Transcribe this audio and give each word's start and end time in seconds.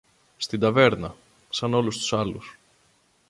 Στην 0.37 0.59
ταβέρνα, 0.59 1.15
σαν 1.49 1.73
όλους 1.73 1.97
τους 1.97 2.13
άλλους. 2.13 2.57